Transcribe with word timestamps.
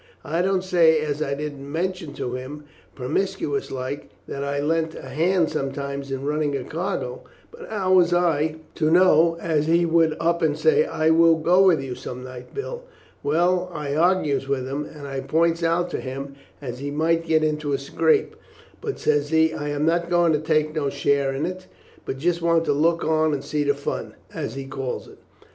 I 0.25 0.41
don't 0.41 0.63
say 0.63 0.99
as 1.01 1.21
I 1.21 1.35
didn't 1.35 1.71
mention 1.71 2.13
to 2.15 2.33
him, 2.33 2.63
promiscuous 2.95 3.69
like, 3.69 4.09
that 4.27 4.43
I 4.43 4.59
lent 4.59 4.95
a 4.95 5.03
hand 5.09 5.51
some 5.51 5.71
times 5.71 6.09
in 6.09 6.25
running 6.25 6.57
a 6.57 6.63
cargo; 6.63 7.21
but 7.51 7.69
how 7.69 7.93
was 7.93 8.11
I 8.11 8.55
to 8.73 8.89
know 8.89 9.37
as 9.39 9.67
he 9.67 9.85
would 9.85 10.17
up 10.19 10.41
and 10.41 10.57
say, 10.57 10.85
'I 10.85 11.11
will 11.11 11.35
go 11.35 11.61
with 11.61 11.83
you 11.83 11.93
some 11.93 12.23
night, 12.23 12.51
Bill.' 12.51 12.81
Well, 13.21 13.69
I 13.71 13.95
argues 13.95 14.47
with 14.47 14.67
him, 14.67 14.85
and 14.85 15.07
I 15.07 15.19
points 15.19 15.61
out 15.61 15.91
to 15.91 15.99
him 15.99 16.33
as 16.63 16.79
he 16.79 16.89
might 16.89 17.23
get 17.27 17.43
into 17.43 17.71
a 17.71 17.77
scrape; 17.77 18.35
but, 18.81 18.97
says 18.97 19.29
he, 19.29 19.53
'I 19.53 19.69
am 19.69 19.85
not 19.85 20.09
going 20.09 20.33
to 20.33 20.39
take 20.39 20.73
no 20.73 20.89
share 20.89 21.31
in 21.31 21.45
it, 21.45 21.67
but 22.05 22.17
just 22.17 22.41
want 22.41 22.65
to 22.65 22.73
look 22.73 23.03
on 23.05 23.35
and 23.35 23.43
see 23.43 23.63
the 23.65 23.75
fun,' 23.75 24.15
as 24.33 24.55
he 24.55 24.65
calls 24.65 25.07
it. 25.07 25.19